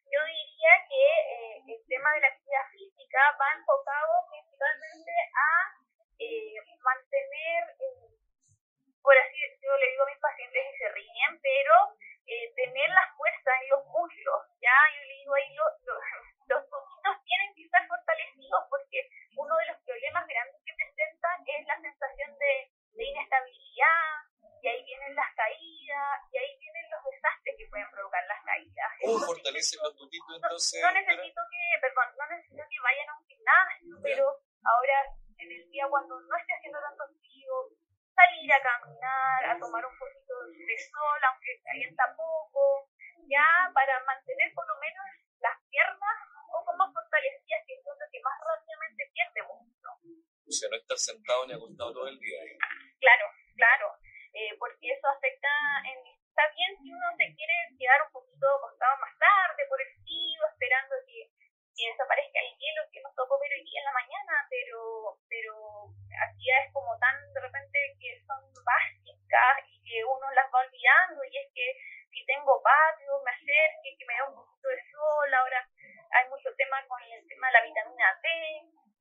yo 0.07 0.21
diría 0.25 0.75
que 0.87 1.02
eh, 1.02 1.62
el 1.66 1.83
tema 1.88 2.07
de 2.18 2.26
la 2.26 2.34
actividad 2.34 2.66
física 2.75 3.20
va 3.38 3.54
enfocado 3.54 4.10
principalmente 4.30 5.12
a 5.38 5.78
mantener 6.82 7.62
por 9.02 9.16
así 9.16 9.40
decirlo, 9.40 9.78
le 9.78 9.88
digo 9.88 10.02
a 10.02 10.10
mis 10.10 10.18
pacientes 10.20 10.62
y 10.68 10.76
se 10.76 10.88
ríen, 10.92 11.32
pero 11.40 11.75
eh, 12.26 12.52
tener 12.56 12.90
la 12.90 13.08
fuerza 13.16 13.50
en 13.62 13.68
los 13.70 13.87
muslos, 13.87 14.42
ya 14.60 14.75
yo 14.92 15.00
le 15.00 15.14
digo 15.14 15.34
ahí, 15.34 15.48
los, 15.54 15.72
los, 16.44 16.62
poquitos 16.68 17.16
tienen 17.25 17.54
que 17.54 17.64
estar 17.64 17.87
fortalecidos 17.88 18.60
porque 18.68 19.08
uno 19.37 19.56
de 19.56 19.66
los 19.72 19.78
problemas 19.80 20.26
grandes 20.26 20.60
que 20.60 20.75
presentan 20.76 21.40
es 21.46 21.66
la 21.66 21.80
sensación 21.80 22.37
de, 22.37 22.68
de 23.00 23.04
inestabilidad, 23.04 24.28
y 24.60 24.68
ahí 24.68 24.84
vienen 24.84 25.14
las 25.14 25.32
caídas, 25.34 26.20
¿Cómo 29.08 29.18
fortalecen 29.25 29.80
los 29.82 29.96
tutitos 29.96 30.37
entonces? 30.37 30.82
No, 30.82 30.90
necesito 30.92 31.40
que, 31.50 31.62
perdón, 31.80 32.08
no 32.18 32.26
necesito 32.28 32.62
que 32.68 32.80
vayan 32.80 33.08
a 33.08 33.14
un 33.16 33.25
gimnasio, 33.25 33.96
pero 34.02 34.25
ahora 34.68 34.96
en 35.38 35.48
el 35.52 35.70
día 35.70 35.87
cuando 35.88 36.20
no 36.20 36.37
esté 36.37 36.52
haciendo 36.52 36.80
tanto 36.80 37.04
frío, 37.20 37.52
salir 38.12 38.52
a 38.52 38.60
caminar, 38.60 39.40
a 39.44 39.58
tomar 39.58 39.84
un 39.87 39.96
poquito 39.96 40.34
de 40.52 40.76
sol, 40.90 41.20
aunque 41.25 41.62
calienta 41.64 42.04
poco, 42.16 42.90
ya 43.28 43.46
para 43.72 44.02
mantener 44.04 44.52
por 44.54 44.66
lo 44.66 44.76
menos 44.80 45.06
las 45.40 45.56
piernas 45.70 46.16
un 46.34 46.52
poco 46.52 46.76
más 46.76 46.92
fortalecidas, 46.92 47.62
que 47.66 47.75
es 47.75 47.84
lo 47.84 48.06
que 48.10 48.20
más 48.20 48.37
rápidamente 48.42 49.10
pierde 49.14 49.42
músculo. 49.46 49.90
O 50.48 50.52
sea, 50.52 50.68
no 50.70 50.76
estar 50.76 50.98
sentado 50.98 51.46
ni 51.46 51.54
acostado 51.54 51.92
todo 51.92 52.08
el 52.08 52.18
día. 52.18 52.42
¿eh? 52.42 52.58
Claro, 52.98 53.26
claro, 53.54 53.87
eh, 54.32 54.56
porque 54.58 54.90
eso 54.90 55.06
afecta 55.08 55.48
en 55.84 56.18
está 56.38 56.54
bien 56.54 56.70
si 56.78 56.87
uno 56.87 57.10
se 57.18 57.34
quiere 57.34 57.54
quedar 57.75 57.98
un 58.06 58.14
poquito 58.14 58.46
acostado 58.46 58.94
más 59.02 59.10
tarde 59.18 59.66
por 59.66 59.82
el 59.82 59.90
frío, 60.06 60.40
esperando 60.46 60.94
que, 61.02 61.34
desaparezca 61.78 62.42
el 62.42 62.58
hielo 62.58 62.82
que 62.90 63.02
nos 63.02 63.14
tocó 63.14 63.38
ver 63.38 63.54
hoy 63.54 63.62
día 63.62 63.78
en 63.78 63.87
la 63.87 63.94
mañana, 63.94 64.34
pero, 64.50 65.14
pero 65.30 65.54
actividades 66.10 66.75
como 66.75 66.90
tan 66.98 67.14
de 67.30 67.38
repente 67.38 67.78
que 68.02 68.18
son 68.26 68.42
básicas 68.66 69.62
y 69.70 69.78
que 69.87 70.02
uno 70.02 70.26
las 70.34 70.50
va 70.50 70.66
olvidando, 70.66 71.22
y 71.22 71.38
es 71.38 71.46
que 71.54 71.66
si 72.10 72.26
tengo 72.26 72.62
patio, 72.62 73.22
me 73.22 73.30
acerque, 73.30 73.94
que 73.94 74.06
me 74.10 74.14
dé 74.14 74.22
un 74.26 74.34
poquito 74.34 74.68
de 74.75 74.82
sol, 74.90 75.30
ahora 75.30 75.62
hay 76.18 76.26
mucho 76.30 76.50
tema 76.58 76.82
con 76.90 76.98
el 76.98 77.22
tema 77.30 77.46
de 77.46 77.52
la 77.52 77.62
vitamina 77.62 78.10
D, 78.22 78.26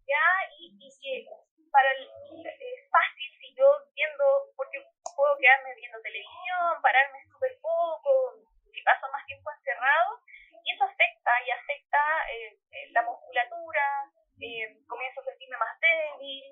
ya, 0.05 0.25
y, 0.57 0.77
y 0.77 0.89
que 1.01 1.25
para 1.71 1.89
el, 1.97 2.05
es 2.45 2.81
fácil 2.89 3.29
si 3.41 3.53
yo 3.57 3.65
viendo, 3.93 4.53
porque 4.55 4.85
puedo 5.17 5.37
quedarme 5.37 5.73
viendo 5.75 6.01
televisión, 6.01 6.81
pararme 6.81 7.25
súper 7.25 7.57
poco, 7.61 8.37
si 8.71 8.81
paso 8.83 9.09
más 9.11 9.25
tiempo 9.25 9.49
encerrado, 9.51 10.21
y 10.63 10.73
eso 10.73 10.83
afecta, 10.83 11.31
y 11.45 11.49
afecta 11.49 12.01
eh, 12.29 12.59
eh, 12.71 12.87
la 12.91 13.01
musculatura, 13.01 14.13
eh, 14.39 14.77
comienzo 14.87 15.21
a 15.21 15.25
sentirme 15.25 15.57
más 15.57 15.73
débil, 15.81 16.43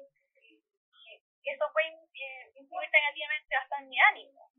y 1.46 1.50
eso 1.50 1.66
puede 1.74 1.94
influir 2.58 2.90
negativamente 2.90 3.56
hasta 3.56 3.78
en 3.78 3.90
mi 3.90 4.00
ánimo. 4.00 4.50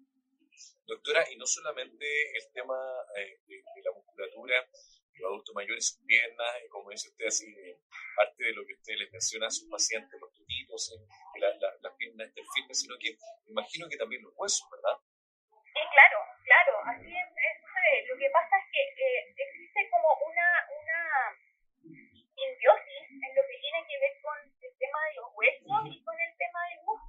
El 1.83 2.53
tema 2.53 2.77
de, 3.15 3.57
de 3.57 3.83
la 3.85 3.93
musculatura, 3.93 4.67
los 5.15 5.29
adultos 5.29 5.55
mayores, 5.55 5.89
sus 5.89 6.05
piernas, 6.07 6.63
y 6.65 6.69
como 6.69 6.91
dice 6.91 7.09
usted, 7.09 7.27
así, 7.27 7.47
parte 8.17 8.45
de 8.45 8.53
lo 8.53 8.65
que 8.67 8.75
usted 8.75 8.95
les 8.97 9.13
menciona 9.13 9.47
a 9.47 9.51
sus 9.51 9.69
pacientes, 9.69 10.21
los 10.21 10.33
tutitos, 10.33 10.93
las 11.41 11.57
la, 11.61 11.73
la 11.81 11.97
piernas 11.97 12.33
del 12.35 12.45
fitness, 12.55 12.81
sino 12.81 12.97
que 12.99 13.17
imagino 13.47 13.89
que 13.89 13.97
también 13.97 14.23
los 14.23 14.33
huesos, 14.37 14.69
¿verdad? 14.71 14.97
Sí, 15.49 15.81
claro, 15.93 16.19
claro, 16.45 16.73
así 16.93 17.13
es. 17.13 17.29
es 17.37 17.57
lo 18.09 18.17
que 18.19 18.31
pasa 18.31 18.57
es 18.57 18.67
que 18.73 18.83
eh, 18.83 19.35
existe 19.37 19.81
como 19.91 20.09
una, 20.25 20.49
una 20.73 21.01
simbiosis 22.37 23.05
en 23.11 23.31
lo 23.37 23.43
que 23.49 23.57
tiene 23.61 23.81
que 23.89 23.97
ver 24.01 24.15
con 24.23 24.37
el 24.41 24.73
tema 24.79 24.99
de 25.09 25.15
los 25.17 25.29
huesos 25.37 25.81
y 25.93 26.05
con 26.05 26.17
el 26.21 26.33
tema 26.37 26.61
del 26.69 26.81
músculo, 26.85 27.06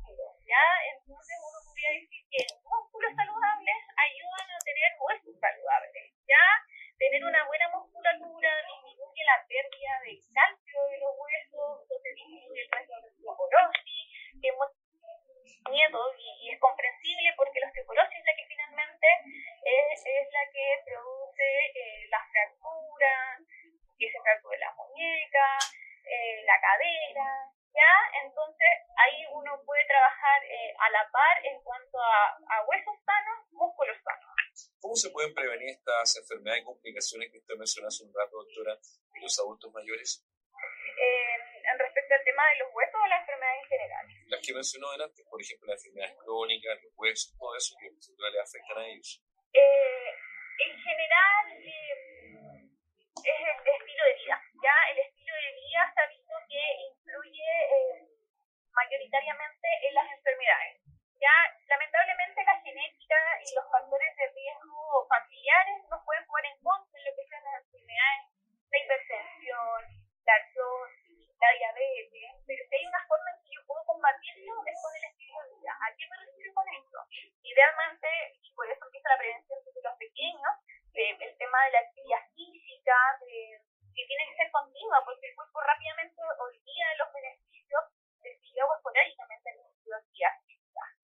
¿ya? 0.47 0.65
Entonces 0.95 1.35
uno 1.43 1.59
podría 1.67 1.91
decir 1.91 2.23
que 2.31 2.41
músculos 2.63 3.11
saludables 3.13 3.79
ayudan 3.99 4.47
a 4.55 4.59
tener 4.63 4.89
huesos 4.97 5.35
saludables, 5.39 6.07
¿ya? 6.25 6.45
tener 6.97 7.23
una 7.23 7.45
buena 7.45 7.69
musculatura 7.69 8.49
disminuye 8.65 9.23
la 9.25 9.45
pérdida 9.47 9.93
de 10.01 10.17
calcio 10.33 10.79
de 10.89 10.97
los 10.97 11.13
huesos, 11.17 11.81
entonces 11.83 12.15
disminuye 12.15 12.61
el 12.61 12.71
riesgo 12.73 12.95
de 13.01 13.07
osteoporosis, 13.07 14.05
que 14.41 14.47
hemos 14.49 14.71
miedo 15.69 16.01
y, 16.17 16.49
es 16.49 16.59
comprensible 16.59 17.33
porque 17.37 17.59
la 17.59 17.67
osteoporosis 17.67 18.17
es 18.17 18.25
la 18.25 18.35
que 18.35 18.47
finalmente 18.47 19.07
es, 19.63 19.99
es 20.05 20.27
la 20.33 20.43
que 20.51 20.65
produce 20.85 21.47
eh, 21.75 22.07
la 22.09 22.21
fractura, 22.31 23.37
que 23.97 24.11
se 24.11 24.21
fractura 24.21 24.57
la 24.57 24.73
muñeca, 24.73 25.57
eh, 26.03 26.41
la 26.45 26.57
cadera, 26.61 27.29
¿ya? 27.73 27.93
Entonces 28.25 28.73
ahí 28.97 29.25
uno 29.33 29.61
puede 29.65 29.85
trabajar 29.85 30.43
eh, 30.45 30.73
a 30.79 30.89
la 30.89 31.09
par 31.11 31.45
en 31.45 31.61
cuanto 31.61 31.99
a, 32.01 32.37
a 32.49 32.65
huesos 32.65 32.97
sanos, 33.05 33.51
músculos 33.51 33.97
sanos. 34.03 34.37
¿Cómo 34.57 34.85
se 34.97 35.11
pueden 35.11 35.33
prevenir 35.33 35.69
estas 35.69 36.17
enfermedades 36.17 36.61
y 36.61 36.65
complicaciones 36.65 37.31
que 37.31 37.37
usted 37.37 37.55
mencionó 37.55 37.87
hace 37.87 38.03
un 38.03 38.13
rato, 38.13 38.37
doctora, 38.37 38.73
en 38.73 39.21
los 39.21 39.39
adultos 39.39 39.71
mayores? 39.73 40.25
Eh, 40.97 41.37
respecto 41.77 42.13
al 42.15 42.23
tema 42.23 42.43
de 42.49 42.57
los 42.59 42.69
huesos 42.73 42.99
o 43.01 43.07
las 43.07 43.21
enfermedades 43.21 43.61
en 43.61 43.69
general. 43.69 44.05
Las 44.27 44.41
que 44.41 44.53
mencionó 44.53 44.89
antes, 44.91 45.25
por 45.29 45.41
ejemplo, 45.41 45.67
las 45.67 45.85
enfermedades 45.85 46.17
crónicas, 46.23 46.83
los 46.83 46.93
huesos, 46.97 47.37
todo 47.37 47.55
eso 47.55 47.75
que 47.77 47.89
les 47.91 48.41
afectan 48.41 48.77
a 48.77 48.87
ellos. 48.87 49.21
Eh, 49.53 50.09
en 50.65 50.73
general, 50.81 51.45
eh, 51.61 51.93
es 53.21 53.37
el 53.37 53.73
estilo 53.77 54.03
de 54.05 54.13
vida. 54.17 54.41
Ya 54.63 54.75
el 54.91 54.97
estilo 54.97 55.33
de 55.35 55.51
vida 55.53 55.81
se 55.93 56.01
ha 56.01 56.07
visto 56.07 56.33
que 56.49 56.63
influye 56.89 57.49
mayoritariamente 58.73 59.67
en 59.89 59.93
las 59.93 60.11
enfermedades. 60.11 60.87
Ya, 61.17 61.33
lamentablemente, 61.65 62.45
la 62.45 62.61
genética 62.61 63.17
y 63.41 63.55
los 63.55 63.65
factores 63.71 64.15
de 64.17 64.27
riesgo 64.37 65.07
familiares 65.09 65.81
nos 65.89 66.05
pueden 66.05 66.25
jugar 66.27 66.45
en 66.45 66.61
contra 66.61 66.93
en 66.93 67.05
lo 67.05 67.11
que 67.17 67.25
son 67.25 67.41
las 67.41 67.57
enfermedades, 67.57 68.23
la 68.69 68.77
hipertensión, 68.77 69.81
la 70.29 70.33
artrosis, 70.37 71.25
la 71.41 71.49
diabetes, 71.57 72.29
pero 72.45 72.61
si 72.69 72.75
hay 72.75 72.85
una 72.85 73.01
forma 73.09 73.33
en 73.33 73.37
que 73.41 73.49
yo 73.49 73.65
puedo 73.65 73.81
combatirlo 73.85 74.53
es 74.61 74.77
con 74.77 74.93
el 74.93 75.05
estilo 75.09 75.41
de 75.41 75.49
vida. 75.57 75.73
¿A 75.73 75.87
qué 75.97 76.05
me 76.05 76.17
refiero 76.21 76.53
con 76.53 76.67
esto? 76.69 76.97
Idealmente, 77.41 78.09
y 78.37 78.53
por 78.53 78.69
eso 78.69 78.85
empieza 78.85 79.09
la 79.09 79.17
prevención 79.17 79.57
desde 79.65 79.81
los 79.81 79.97
pequeños, 79.97 80.53
eh, 80.93 81.17
el 81.17 81.33
tema 81.37 81.65
de 81.65 81.71
la 81.71 81.81
actividad 81.81 82.21
física, 82.37 82.93
de, 83.25 83.57
que 83.89 84.05
tiene 84.05 84.23
que 84.29 84.37
ser 84.37 84.51
continua, 84.53 85.01
porque 85.01 85.33
el 85.33 85.35
cuerpo 85.35 85.65
rápidamente 85.65 86.21
olvida 86.21 87.01
los 87.01 87.09
beneficios 87.09 87.83
de 88.21 88.37
si 88.37 88.53
yo 88.53 88.69
hago 88.69 88.77
esporádicamente 88.77 89.49
el 89.49 89.93
actividad 89.93 90.33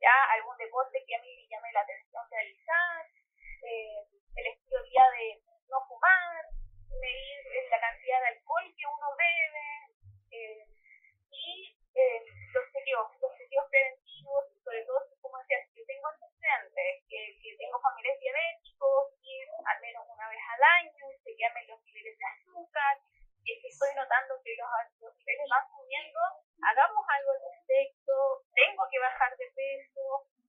ya 0.04 0.16
algún 0.36 0.58
deporte 0.58 1.04
que 1.08 1.16
a 1.16 1.22
mí 1.22 1.32
me 1.36 1.48
llame 1.48 1.72
la 1.72 1.82
atención 1.82 2.24
realizar, 2.30 3.08
eh, 3.64 4.04
el 4.36 4.48
estilo 4.48 4.84
de 4.84 4.90
vida 4.90 5.06
de 5.12 5.42
no 5.70 5.80
fumar, 5.88 6.44
medir 7.00 7.40
la 7.72 7.80
cantidad 7.80 8.20
de 8.20 8.28
alcohol 8.36 8.68
que 8.76 8.86
uno 8.86 9.08
bebe, 9.16 9.70
eh, 10.32 10.68
y 11.32 11.78
eh, 11.96 12.20
los 12.52 12.66
objetivos, 12.68 13.16
los 13.22 13.32
objetivos 13.32 13.66
preventivos, 13.70 14.44
sobre 14.64 14.84
todo, 14.84 15.00
como 15.22 15.40
decía, 15.40 15.64
si 15.72 15.80
yo 15.80 15.86
tengo 15.88 16.08
antecedentes, 16.08 17.08
que, 17.08 17.40
que 17.42 17.56
tengo 17.56 17.80
familiares 17.80 18.20
diabéticos, 18.20 19.16
ir 19.24 19.48
al 19.66 19.80
menos 19.82 20.04
una 20.10 20.28
vez 20.28 20.43
al 20.54 20.64
año, 20.86 21.06
chequearme 21.24 21.66
los 21.68 21.82
niveles 21.84 22.18
de 22.18 22.26
azúcar, 22.26 23.02
que 23.44 23.54
si 23.60 23.68
estoy 23.68 23.92
notando 23.96 24.38
que 24.44 24.56
los, 24.56 24.70
los 25.02 25.14
niveles 25.18 25.48
van 25.50 25.66
subiendo, 25.68 26.20
hagamos 26.62 27.04
algo 27.10 27.30
al 27.34 27.42
respecto, 27.44 28.14
tengo 28.54 28.84
que 28.90 29.00
bajar 29.00 29.32
de 29.38 29.48
peso, 29.52 30.04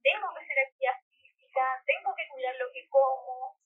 tengo 0.05 0.27
que 0.31 0.41
hacer 0.45 0.59
actividad 0.61 0.99
física, 1.09 1.65
tengo 1.87 2.15
que 2.15 2.29
cuidar 2.29 2.55
lo 2.57 2.71
que 2.71 2.87
como. 2.89 3.57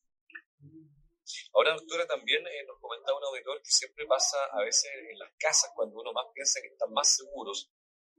Ahora, 1.53 1.75
doctora, 1.75 2.07
también 2.07 2.47
eh, 2.47 2.65
nos 2.65 2.81
comentaba 2.81 3.19
un 3.19 3.25
auditor 3.25 3.61
que 3.61 3.71
siempre 3.71 4.07
pasa 4.07 4.39
a 4.53 4.63
veces 4.63 4.91
en 4.95 5.19
las 5.19 5.31
casas 5.39 5.73
cuando 5.75 6.01
uno 6.01 6.13
más 6.13 6.27
piensa 6.33 6.61
que 6.63 6.69
están 6.69 6.93
más 6.93 7.17
seguros, 7.17 7.71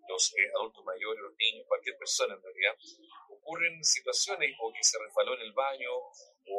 los 0.08 0.34
eh, 0.38 0.50
adultos 0.56 0.84
mayores, 0.84 1.22
los 1.22 1.36
niños, 1.38 1.66
cualquier 1.68 1.98
persona 1.98 2.34
en 2.36 2.42
realidad, 2.42 2.76
ocurren 3.30 3.84
situaciones 3.84 4.56
o 4.60 4.72
que 4.74 4.84
se 4.84 4.98
resbaló 5.00 5.36
en 5.36 5.42
el 5.42 5.54
baño, 5.54 5.90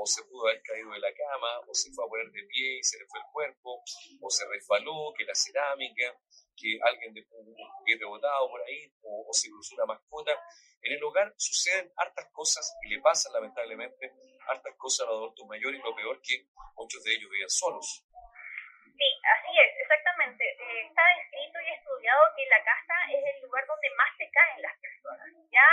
o 0.01 0.07
se 0.07 0.25
pudo 0.25 0.49
haber 0.49 0.63
caído 0.63 0.91
de 0.93 0.99
la 0.99 1.13
cama, 1.13 1.61
o 1.69 1.75
se 1.75 1.93
fue 1.93 2.05
a 2.05 2.09
poner 2.09 2.31
de 2.33 2.43
pie 2.45 2.79
y 2.79 2.83
se 2.83 2.99
le 2.99 3.07
fue 3.07 3.21
el 3.21 3.27
cuerpo, 3.33 3.83
o 4.21 4.31
se 4.31 4.49
resbaló, 4.49 5.13
que 5.17 5.25
la 5.25 5.35
cerámica, 5.35 6.17
que 6.57 6.79
alguien 6.83 7.13
dejó 7.13 7.37
un 7.37 7.55
juguete 7.55 8.05
botado 8.05 8.49
por 8.49 8.63
ahí, 8.63 8.93
o, 9.03 9.29
o, 9.29 9.33
se 9.33 9.51
cruzó 9.51 9.75
una 9.75 9.87
mascota. 9.87 10.33
En 10.83 10.93
el 10.93 11.05
hogar 11.05 11.35
suceden 11.37 11.93
hartas 11.97 12.29
cosas 12.33 12.65
y 12.83 12.89
le 12.89 13.01
pasan 13.03 13.33
lamentablemente 13.33 14.13
hartas 14.49 14.75
cosas 14.77 15.07
a 15.07 15.11
los 15.11 15.19
adultos 15.19 15.47
mayores 15.47 15.81
lo 15.85 15.95
peor 15.95 16.21
que 16.23 16.49
muchos 16.77 17.05
de 17.05 17.13
ellos 17.13 17.31
viven 17.31 17.51
solos. 17.51 18.05
Sí, 19.01 19.09
así 19.25 19.53
es, 19.57 19.73
exactamente. 19.81 20.45
Eh, 20.45 20.87
está 20.89 21.03
escrito 21.21 21.61
y 21.61 21.69
estudiado 21.73 22.21
que 22.37 22.47
la 22.47 22.65
casa 22.65 22.97
es 23.13 23.23
el 23.37 23.43
lugar 23.43 23.65
donde 23.67 23.89
más 23.97 24.13
se 24.17 24.31
caen 24.31 24.63
las 24.63 24.77
personas, 24.81 25.29
¿ya? 25.53 25.71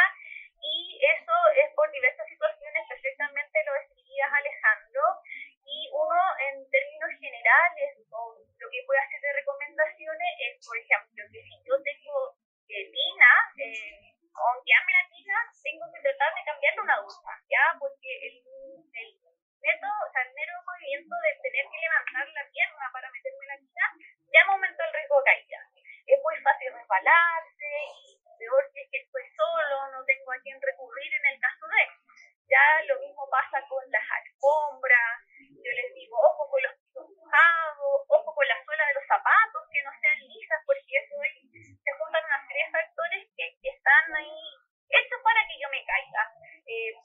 Y 0.63 1.00
eso 1.03 1.36
es 1.55 1.74
por 1.75 1.91
diversas 1.91 2.27
situaciones, 2.27 2.88
perfectamente 2.88 3.63
lo 3.65 3.74
Alejandro, 4.26 5.02
y 5.68 5.90
uno 5.92 6.22
en 6.50 6.64
términos 6.72 7.12
generales, 7.20 8.02
o 8.10 8.40
lo 8.40 8.68
que 8.72 8.84
puede 8.88 9.00
hacer 9.00 9.22
de 9.22 9.34
recomendaciones 9.34 10.32
es, 10.40 10.66
por 10.66 10.78
ejemplo, 10.78 11.22
que 11.32 11.42
si 11.44 11.56
yo 11.68 11.76
tengo 11.84 12.34
eh, 12.70 12.88
tina, 12.90 13.32
eh, 13.62 14.16
aunque 14.34 14.74
ame 14.74 14.92
la 14.96 15.06
tina, 15.12 15.38
tengo 15.62 15.86
que 15.92 16.02
tratar 16.02 16.34
de 16.34 16.46
cambiarle 16.46 16.82
una 16.82 17.02
ducha, 17.02 17.32
¿ya? 17.52 17.64
Porque 17.80 18.10
el, 18.28 18.36
el 18.42 19.10
neto, 19.60 19.90
el 20.24 20.34
mero 20.34 20.54
movimiento 20.64 21.16
de 21.20 21.32
tener 21.42 21.66
que 21.68 21.84
levantar 21.84 22.26
la 22.32 22.46
pierna 22.50 22.86
para 22.94 23.12
meterme 23.12 23.46
la 23.46 23.58
tina, 23.58 23.86
ya 24.32 24.42
me 24.46 24.54
aumentó 24.54 24.82
el 24.84 24.94
riesgo 24.94 25.20
de 25.20 25.26
caída. 25.26 25.60
Es 26.08 26.20
muy 26.24 26.38
fácil 26.40 26.72
resbalarse 26.72 27.72
y 28.00 28.18
peor 28.40 28.64
si 28.72 28.80
es 28.80 28.88
que 28.92 29.02
estoy 29.04 29.26
solo, 29.36 29.92
no 29.92 30.06
tengo 30.06 30.32
a 30.32 30.40
quién 30.40 30.62
recurrir 30.62 31.12
en 31.14 31.26
el 31.26 31.40
caso 31.42 31.66
de. 31.68 32.07
Ya 32.48 32.63
lo 32.88 33.00
mismo 33.00 33.27
pasa 33.30 33.60
con 33.68 33.84
las 33.92 34.08
alfombras, 34.08 35.20
yo 35.51 35.72
les 35.72 35.94
digo, 35.94 36.16
ojo 36.16 36.50
con 36.50 36.62
los 36.63 36.74
pisos 36.80 37.08
mojados, 37.12 38.08
ojo 38.08 38.34
con 38.34 38.48
la 38.48 38.63
suela 38.63 38.88
de 38.88 38.94
los 38.94 39.06
zapatos, 39.08 39.68
que 39.72 39.84
no 39.84 39.92
sean 40.00 40.20
lisas, 40.32 40.62
porque 40.66 40.96
eso 40.96 41.16
ahí 41.22 41.44
se 41.51 41.92
juntan 42.00 42.24
una 42.24 42.48
serie 42.48 42.66
de 42.66 42.72
factores 42.72 43.27
que, 43.36 43.46
que 43.62 43.70
están 43.70 44.16
ahí 44.16 44.39
hechos 44.89 45.20
para 45.24 45.44
que 45.48 45.60
yo 45.60 45.68
me 45.70 45.84
caiga. 45.84 46.24
Eh, 46.68 46.96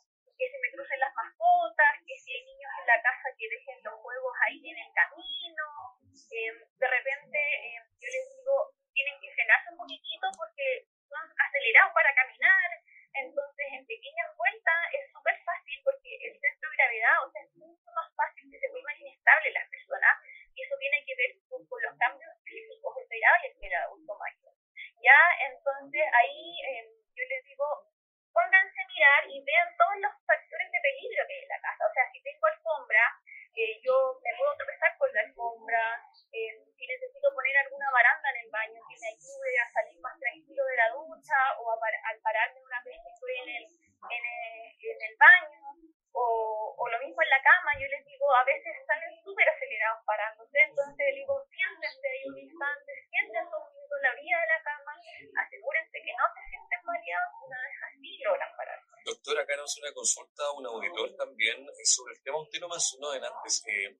mencionó 63.12 63.36
antes, 63.36 63.64
eh, 63.66 63.96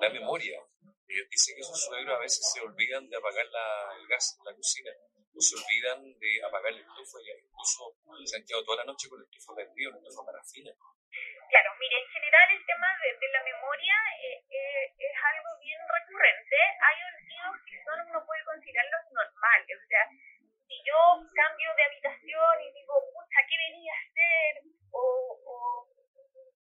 la 0.00 0.10
memoria. 0.10 0.58
Eh, 1.06 1.20
dice 1.28 1.54
que 1.54 1.62
sus 1.62 1.84
suegros 1.84 2.16
a 2.16 2.20
veces 2.20 2.40
se 2.50 2.60
olvidan 2.60 3.08
de 3.08 3.16
apagar 3.16 3.44
la, 3.46 3.92
el 4.00 4.08
gas 4.08 4.36
en 4.38 4.44
la 4.44 4.54
cocina, 4.56 4.90
o 5.36 5.40
se 5.40 5.56
olvidan 5.56 6.00
de 6.18 6.30
apagar 6.42 6.72
el 6.72 6.80
estufa 6.80 7.18
y 7.20 7.44
incluso 7.44 7.92
se 8.24 8.36
han 8.36 8.44
quedado 8.46 8.64
toda 8.64 8.78
la 8.82 8.88
noche 8.88 9.08
con 9.08 9.20
el 9.20 9.28
estufa 9.28 9.54
perdido, 9.54 9.90
el 9.90 10.00
estufa 10.00 10.24
parafina. 10.24 10.72
Claro, 11.50 11.70
mire, 11.78 12.00
en 12.00 12.08
general 12.08 12.46
el 12.50 12.64
tema 12.66 12.88
de, 13.04 13.08
de 13.20 13.28
la 13.30 13.42
memoria 13.44 13.94
eh, 14.24 14.42
eh, 14.48 14.84
es 14.96 15.16
algo 15.22 15.50
bien 15.60 15.78
recurrente. 15.86 16.56
Hay 16.56 16.98
olvidos 17.04 17.54
que 17.68 17.76
son, 17.84 18.00
uno 18.10 18.24
puede 18.24 18.42
considerarlos 18.48 19.04
normales. 19.12 19.76
O 19.76 19.86
sea, 19.86 20.02
si 20.66 20.76
yo 20.82 20.98
cambio 21.36 21.68
de 21.76 21.84
habitación 21.84 22.54
y 22.64 22.72
digo, 22.72 22.94
pucha, 23.12 23.40
¿qué 23.44 23.56
venía 23.70 23.92
a 23.92 24.02
hacer? 24.02 24.52
O, 24.90 25.04
o 25.46 25.54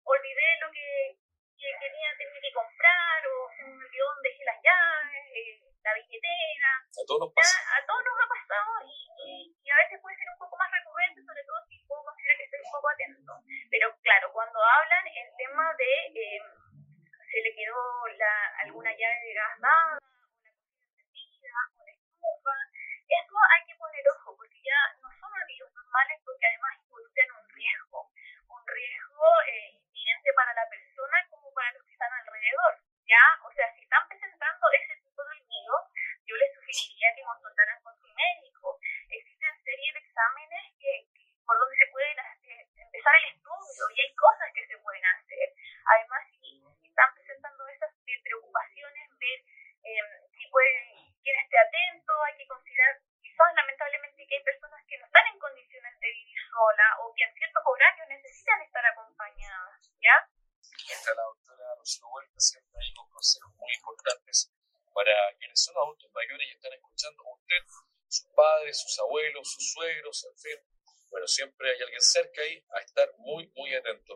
olvidé 0.05 0.49
lo 0.61 0.71
que, 0.71 1.19
que 1.66 1.78
quería 1.82 2.11
tener 2.14 2.38
que 2.38 2.52
comprar, 2.54 3.18
o 3.26 3.50
se 3.50 3.62
me 3.66 3.75
olvidó 3.75 4.04
dónde 4.06 4.30
dejé 4.30 4.44
las 4.46 4.61
llaves, 4.62 5.25
eh, 5.35 5.66
la 5.82 5.94
billetera. 5.94 6.70
A 6.87 7.02
todos 7.06 7.20
nos 7.26 7.32
pasa. 7.35 7.58
a 7.75 7.80
todos 7.87 8.02
nos 8.06 8.16
ha 8.23 8.28
pasado 8.30 8.70
y, 8.87 8.94
y, 9.26 9.30
y 9.50 9.66
a 9.70 9.76
veces 9.82 9.99
puede 9.99 10.16
ser 10.16 10.30
un 10.30 10.38
poco 10.38 10.54
más 10.56 10.70
recurrente, 10.70 11.26
sobre 11.26 11.42
todo 11.42 11.58
si 11.66 11.82
puedo 11.90 12.02
considerar 12.06 12.37
que 12.38 12.44
estoy 12.46 12.61
un 12.62 12.75
poco 12.75 12.88
atento. 12.90 13.32
Pero 13.70 13.87
claro, 14.02 14.26
cuando 14.32 14.58
hablan 14.62 15.04
el 15.11 15.28
tema 15.37 15.75
de 15.75 15.91
eh, 16.14 16.43
se 17.30 17.38
le 17.43 17.50
quedó 17.54 17.82
la, 18.14 18.34
alguna 18.62 18.91
llave 18.95 19.19
de 19.26 19.34
gas 19.34 19.58
dada, 19.58 19.99
una 21.76 21.93
estufa, 21.93 22.54
eso 23.06 23.36
hay 23.54 23.62
que 23.67 23.76
poner 23.76 24.02
ojo, 24.08 24.36
porque 24.36 24.58
ya 24.62 24.78
no 25.00 25.08
son 25.21 25.30
olvidos 25.30 25.71
normales, 25.73 26.21
porque 26.25 26.47
además 26.47 26.75
involucran 26.82 27.30
un 27.38 27.49
riesgo, 27.49 28.10
un 28.49 28.62
riesgo 28.67 29.28
eh, 29.47 29.78
inminente 29.78 30.30
para 30.34 30.52
la 30.54 30.69
persona 30.69 31.17
como 31.30 31.52
para 31.54 31.73
los 31.73 31.82
que 31.84 31.93
están 31.93 32.12
alrededor, 32.12 32.73
¿ya? 33.06 33.25
O 33.47 33.50
sea, 33.52 33.73
si 33.75 33.82
están 33.82 34.08
presentando 34.08 34.67
ese 34.75 34.97
tipo 35.00 35.23
de 35.23 35.30
olvidos, 35.38 35.82
yo 36.26 36.34
les 36.36 36.50
sugeriría 36.54 37.14
que 37.14 37.23
consultaran 37.23 37.82
con 37.82 37.95
su 38.00 38.08
médico. 38.10 38.78
Existen 39.08 39.54
serie 39.62 39.93
de 39.93 40.00
exámenes 40.00 40.64
que, 40.80 41.06
que 41.14 41.25
por 41.47 41.58
donde 41.58 41.76
se 41.76 41.86
pueden 41.93 42.19
hacer, 42.19 42.67
empezar 42.75 43.14
el 43.23 43.30
estudio 43.30 43.82
y 43.95 44.00
hay 44.02 44.12
cosas 44.14 44.50
que 44.52 44.67
se 44.67 44.78
pueden 44.78 45.06
hacer. 45.06 45.47
Además, 45.86 46.23
si, 46.43 46.58
si 46.82 46.88
están 46.91 47.14
presentando 47.14 47.69
esas 47.69 47.91
preocupaciones, 48.02 49.06
ver 49.19 49.38
eh, 49.86 50.02
si 50.34 50.47
pueden, 50.50 51.14
quien 51.23 51.38
esté 51.38 51.58
atento, 51.58 52.12
hay 52.26 52.36
que 52.36 52.47
considerar 52.47 52.99
quizás 53.23 53.54
lamentablemente 53.54 54.26
que 54.26 54.34
hay 54.36 54.43
personas 54.43 54.82
que 54.86 54.99
no 54.99 55.06
están 55.06 55.26
en 55.30 55.38
condiciones 55.38 55.95
de 56.00 56.08
vivir 56.10 56.38
sola 56.50 56.88
o 57.02 57.14
que 57.14 57.23
en 57.23 57.34
ciertos 57.34 57.62
horarios 57.64 58.08
necesitan 58.08 58.62
estar 58.62 58.84
acompañadas, 58.86 59.78
¿ya? 60.02 60.17
Está 60.91 61.14
la 61.14 61.23
doctora 61.23 61.75
Rocío 61.78 62.08
Huerta 62.08 62.38
siempre 62.38 62.78
ahí 62.82 62.93
con 62.95 63.10
consejos 63.10 63.54
muy 63.54 63.73
importantes 63.75 64.50
para 64.95 65.12
quienes 65.38 65.62
son 65.62 65.76
adultos 65.76 66.10
mayores 66.14 66.49
y 66.49 66.52
están 66.52 66.73
escuchando 66.73 67.23
a 67.23 67.34
usted, 67.34 67.62
sus 68.08 68.26
sus 68.75 68.99
abuelos, 69.00 69.52
sus 69.52 69.73
suegros, 69.73 70.25
en 70.25 70.39
fin. 70.39 70.59
Bueno, 71.11 71.26
siempre 71.26 71.71
hay 71.71 71.81
alguien 71.83 72.00
cerca 72.00 72.43
ahí 72.43 72.63
a 72.75 72.81
estar 72.81 73.09
muy, 73.19 73.50
muy 73.55 73.75
atento. 73.75 74.16